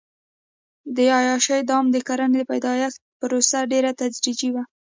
[0.95, 4.63] د عیاشۍ دام د کرنې د پیدایښت پروسه ډېره تدریجي وه.